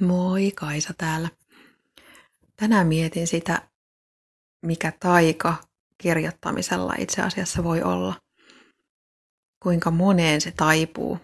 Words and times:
Moi, 0.00 0.52
Kaisa 0.56 0.94
täällä. 0.98 1.28
Tänään 2.56 2.86
mietin 2.86 3.26
sitä, 3.26 3.68
mikä 4.62 4.92
taika 5.00 5.56
kirjoittamisella 5.98 6.94
itse 6.98 7.22
asiassa 7.22 7.64
voi 7.64 7.82
olla. 7.82 8.20
Kuinka 9.62 9.90
moneen 9.90 10.40
se 10.40 10.52
taipuu. 10.52 11.18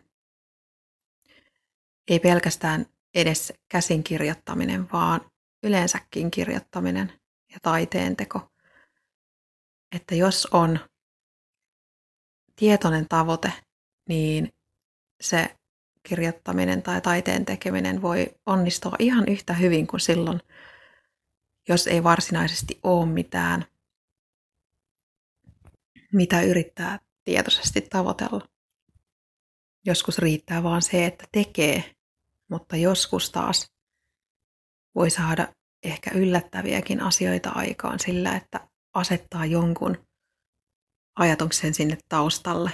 Ei 2.09 2.19
pelkästään 2.19 2.87
edes 3.15 3.53
käsin 3.69 4.05
kirjoittaminen, 4.05 4.93
vaan 4.93 5.31
yleensäkin 5.63 6.31
kirjoittaminen 6.31 7.21
ja 7.53 7.59
taiteen 7.63 8.17
teko. 8.17 8.49
Että 9.97 10.15
jos 10.15 10.47
on 10.47 10.79
tietoinen 12.57 13.09
tavoite, 13.09 13.53
niin 14.09 14.49
se 15.21 15.57
kirjoittaminen 16.09 16.83
tai 16.83 17.01
taiteen 17.01 17.45
tekeminen 17.45 18.03
voi 18.03 18.27
onnistua 18.47 18.93
ihan 18.99 19.29
yhtä 19.29 19.55
hyvin 19.55 19.87
kuin 19.87 20.01
silloin, 20.01 20.41
jos 21.69 21.87
ei 21.87 22.03
varsinaisesti 22.03 22.81
ole 22.83 23.07
mitään, 23.07 23.65
mitä 26.13 26.43
yrittää 26.43 26.99
tietoisesti 27.25 27.81
tavoitella. 27.81 28.49
Joskus 29.87 30.19
riittää 30.19 30.63
vaan 30.63 30.83
se, 30.83 31.07
että 31.07 31.25
tekee, 31.33 31.95
mutta 32.49 32.77
joskus 32.77 33.31
taas 33.31 33.73
voi 34.95 35.11
saada 35.11 35.55
ehkä 35.83 36.11
yllättäviäkin 36.15 37.01
asioita 37.01 37.51
aikaan 37.51 37.99
sillä, 37.99 38.37
että 38.37 38.69
asettaa 38.95 39.47
jonkun 39.47 40.07
ajatuksen 41.19 41.75
sinne 41.75 41.99
taustalle 42.09 42.71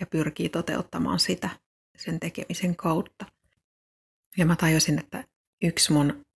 ja 0.00 0.06
pyrkii 0.06 0.48
toteuttamaan 0.48 1.18
sitä 1.18 1.50
sen 1.98 2.20
tekemisen 2.20 2.76
kautta. 2.76 3.26
Ja 4.36 4.46
mä 4.46 4.56
tajusin, 4.56 4.98
että 4.98 5.24
yksi 5.62 5.92
mun 5.92 6.26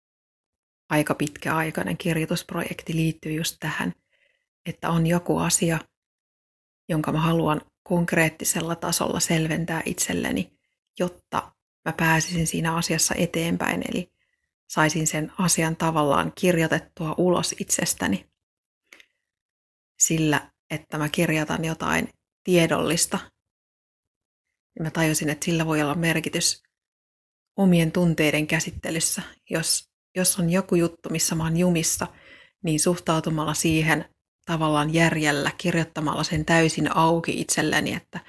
aika 0.91 1.15
pitkäaikainen 1.15 1.97
kirjoitusprojekti 1.97 2.95
liittyy 2.95 3.33
just 3.33 3.57
tähän, 3.61 3.93
että 4.67 4.91
on 4.91 5.07
joku 5.07 5.39
asia, 5.39 5.79
jonka 6.89 7.13
mä 7.13 7.21
haluan 7.21 7.61
konkreettisella 7.83 8.77
tasolla 8.77 9.21
selventää 9.21 9.83
itselleni, 9.85 10.59
jotta 10.99 11.53
mä 11.85 11.93
pääsisin 11.93 12.47
siinä 12.47 12.75
asiassa 12.75 13.15
eteenpäin, 13.15 13.83
eli 13.91 14.13
saisin 14.69 15.07
sen 15.07 15.33
asian 15.39 15.77
tavallaan 15.77 16.33
kirjoitettua 16.35 17.15
ulos 17.19 17.55
itsestäni 17.59 18.33
sillä, 19.99 20.51
että 20.71 20.99
mä 20.99 21.09
kirjoitan 21.09 21.65
jotain 21.65 22.09
tiedollista 22.45 23.19
niin 24.75 24.83
mä 24.83 24.91
tajusin, 24.91 25.31
että 25.31 25.45
sillä 25.45 25.67
voi 25.67 25.83
olla 25.83 25.95
merkitys 25.95 26.63
omien 27.57 27.93
tunteiden 27.93 28.47
käsittelyssä. 28.47 29.23
Jos, 29.51 29.89
jos 30.17 30.39
on 30.39 30.51
joku 30.51 30.75
juttu, 30.75 31.09
missä 31.11 31.35
mä 31.35 31.45
oon 31.45 31.57
jumissa, 31.57 32.07
niin 32.65 32.81
suhtautumalla 32.81 33.55
siihen 33.55 34.05
tavallaan 34.47 34.95
järjellä, 34.95 35.51
kirjoittamalla 35.59 36.25
sen 36.25 36.45
täysin 36.45 36.97
auki 36.97 37.41
itselleni, 37.41 37.95
että, 37.95 38.21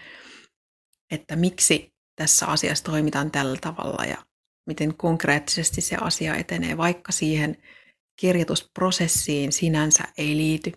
että 1.12 1.36
miksi 1.36 1.94
tässä 2.16 2.48
asiassa 2.48 2.84
toimitaan 2.84 3.32
tällä 3.32 3.58
tavalla 3.62 4.06
ja 4.06 4.18
miten 4.68 4.98
konkreettisesti 4.98 5.82
se 5.82 5.96
asia 5.96 6.36
etenee, 6.36 6.78
vaikka 6.78 7.12
siihen 7.12 7.58
kirjoitusprosessiin 8.20 9.52
sinänsä 9.52 10.04
ei 10.18 10.38
liity 10.38 10.72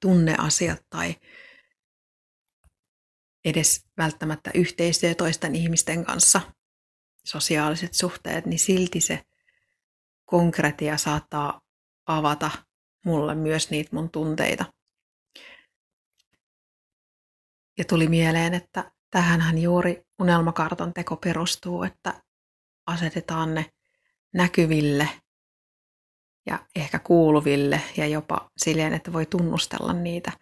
tunneasiat 0.00 0.82
tai 0.90 1.14
edes 3.46 3.86
välttämättä 3.96 4.50
yhteistyö 4.54 5.14
toisten 5.14 5.54
ihmisten 5.54 6.04
kanssa, 6.04 6.40
sosiaaliset 7.24 7.94
suhteet, 7.94 8.46
niin 8.46 8.58
silti 8.58 9.00
se 9.00 9.22
konkretia 10.24 10.96
saattaa 10.96 11.60
avata 12.06 12.50
mulle 13.04 13.34
myös 13.34 13.70
niitä 13.70 13.90
mun 13.92 14.10
tunteita. 14.10 14.64
Ja 17.78 17.84
tuli 17.84 18.08
mieleen, 18.08 18.54
että 18.54 18.92
tähänhän 19.10 19.58
juuri 19.58 20.02
unelmakartan 20.18 20.92
teko 20.92 21.16
perustuu, 21.16 21.82
että 21.82 22.22
asetetaan 22.86 23.54
ne 23.54 23.66
näkyville 24.34 25.08
ja 26.46 26.66
ehkä 26.76 26.98
kuuluville 26.98 27.80
ja 27.96 28.06
jopa 28.06 28.50
silleen, 28.56 28.92
että 28.92 29.12
voi 29.12 29.26
tunnustella 29.26 29.92
niitä, 29.92 30.32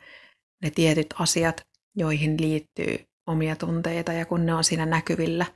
ne 0.62 0.70
tietyt 0.70 1.14
asiat, 1.18 1.66
joihin 1.96 2.40
liittyy 2.40 3.06
omia 3.26 3.56
tunteita 3.56 4.12
ja 4.12 4.26
kun 4.26 4.46
ne 4.46 4.54
on 4.54 4.64
siinä 4.64 4.86
näkyvillä, 4.86 5.46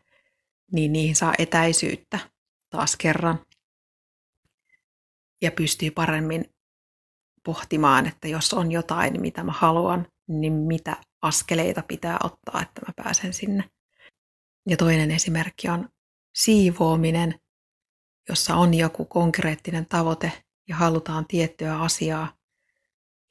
niin 0.72 0.92
niihin 0.92 1.16
saa 1.16 1.34
etäisyyttä 1.38 2.18
taas 2.70 2.96
kerran 2.96 3.38
ja 5.42 5.50
pystyy 5.52 5.90
paremmin 5.90 6.54
pohtimaan, 7.44 8.06
että 8.06 8.28
jos 8.28 8.54
on 8.54 8.72
jotain, 8.72 9.20
mitä 9.20 9.44
mä 9.44 9.52
haluan, 9.52 10.06
niin 10.28 10.52
mitä 10.52 10.96
askeleita 11.22 11.82
pitää 11.82 12.18
ottaa, 12.24 12.62
että 12.62 12.80
mä 12.86 12.92
pääsen 12.96 13.32
sinne. 13.32 13.64
Ja 14.66 14.76
toinen 14.76 15.10
esimerkki 15.10 15.68
on 15.68 15.88
siivoaminen, 16.34 17.40
jossa 18.28 18.56
on 18.56 18.74
joku 18.74 19.04
konkreettinen 19.04 19.86
tavoite 19.86 20.32
ja 20.68 20.76
halutaan 20.76 21.26
tiettyä 21.26 21.80
asiaa. 21.80 22.36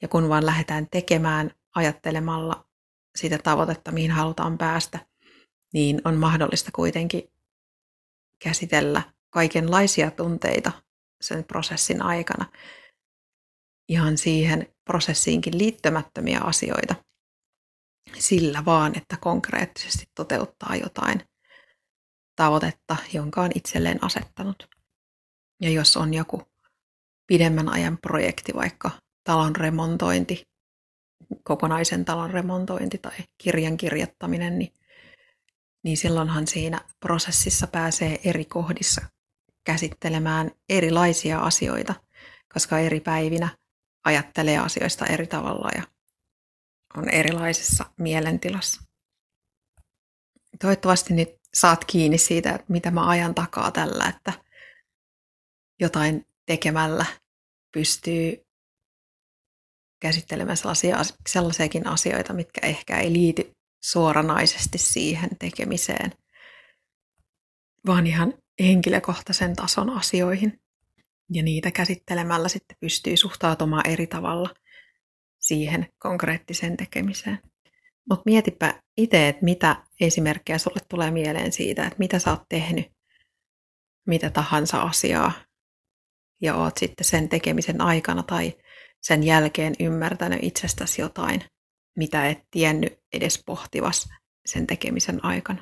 Ja 0.02 0.08
kun 0.08 0.28
vaan 0.28 0.46
lähdetään 0.46 0.86
tekemään 0.90 1.50
ajattelemalla 1.74 2.67
sitä 3.18 3.38
tavoitetta, 3.38 3.92
mihin 3.92 4.10
halutaan 4.10 4.58
päästä, 4.58 4.98
niin 5.72 6.00
on 6.04 6.16
mahdollista 6.16 6.70
kuitenkin 6.74 7.32
käsitellä 8.42 9.02
kaikenlaisia 9.30 10.10
tunteita 10.10 10.72
sen 11.20 11.44
prosessin 11.44 12.02
aikana. 12.02 12.44
Ihan 13.88 14.18
siihen 14.18 14.74
prosessiinkin 14.84 15.58
liittymättömiä 15.58 16.40
asioita 16.40 16.94
sillä 18.18 18.64
vaan, 18.64 18.98
että 18.98 19.16
konkreettisesti 19.20 20.06
toteuttaa 20.14 20.76
jotain 20.76 21.22
tavoitetta, 22.36 22.96
jonka 23.12 23.42
on 23.42 23.50
itselleen 23.54 24.04
asettanut. 24.04 24.68
Ja 25.60 25.70
jos 25.70 25.96
on 25.96 26.14
joku 26.14 26.42
pidemmän 27.26 27.68
ajan 27.68 27.98
projekti, 27.98 28.54
vaikka 28.54 28.90
talon 29.24 29.56
remontointi 29.56 30.48
kokonaisen 31.42 32.04
talon 32.04 32.30
remontointi 32.30 32.98
tai 32.98 33.16
kirjan 33.38 33.76
kirjoittaminen, 33.76 34.58
niin, 34.58 34.72
niin 35.84 35.96
silloinhan 35.96 36.46
siinä 36.46 36.80
prosessissa 37.00 37.66
pääsee 37.66 38.20
eri 38.24 38.44
kohdissa 38.44 39.00
käsittelemään 39.64 40.50
erilaisia 40.68 41.40
asioita, 41.40 41.94
koska 42.52 42.78
eri 42.78 43.00
päivinä 43.00 43.48
ajattelee 44.04 44.58
asioista 44.58 45.06
eri 45.06 45.26
tavalla 45.26 45.68
ja 45.76 45.82
on 46.96 47.08
erilaisessa 47.08 47.84
mielentilassa. 47.98 48.82
Toivottavasti 50.60 51.14
nyt 51.14 51.28
saat 51.54 51.84
kiinni 51.84 52.18
siitä, 52.18 52.50
että 52.50 52.66
mitä 52.68 52.90
mä 52.90 53.08
ajan 53.08 53.34
takaa 53.34 53.70
tällä, 53.70 54.04
että 54.16 54.32
jotain 55.80 56.26
tekemällä 56.46 57.06
pystyy 57.72 58.47
käsittelemään 60.00 60.56
sellaisia, 60.56 60.96
sellaisiakin 61.28 61.86
asioita, 61.86 62.32
mitkä 62.32 62.66
ehkä 62.66 62.98
ei 62.98 63.12
liity 63.12 63.52
suoranaisesti 63.82 64.78
siihen 64.78 65.30
tekemiseen, 65.38 66.12
vaan 67.86 68.06
ihan 68.06 68.34
henkilökohtaisen 68.60 69.56
tason 69.56 69.90
asioihin. 69.90 70.60
Ja 71.32 71.42
niitä 71.42 71.70
käsittelemällä 71.70 72.48
sitten 72.48 72.76
pystyy 72.80 73.16
suhtautumaan 73.16 73.86
eri 73.86 74.06
tavalla 74.06 74.54
siihen 75.38 75.86
konkreettiseen 75.98 76.76
tekemiseen. 76.76 77.38
Mutta 78.10 78.22
mietipä 78.24 78.82
itse, 78.96 79.28
että 79.28 79.44
mitä 79.44 79.76
esimerkkejä 80.00 80.58
sulle 80.58 80.80
tulee 80.88 81.10
mieleen 81.10 81.52
siitä, 81.52 81.84
että 81.84 81.98
mitä 81.98 82.18
sä 82.18 82.30
oot 82.30 82.42
tehnyt, 82.48 82.86
mitä 84.06 84.30
tahansa 84.30 84.82
asiaa, 84.82 85.32
ja 86.40 86.54
oot 86.56 86.76
sitten 86.76 87.04
sen 87.04 87.28
tekemisen 87.28 87.80
aikana 87.80 88.22
tai 88.22 88.52
sen 89.02 89.22
jälkeen 89.22 89.74
ymmärtänyt 89.80 90.38
itsestäsi 90.42 91.02
jotain, 91.02 91.44
mitä 91.96 92.28
et 92.28 92.38
tiennyt 92.50 92.98
edes 93.12 93.42
pohtivas 93.46 94.08
sen 94.46 94.66
tekemisen 94.66 95.24
aikana. 95.24 95.56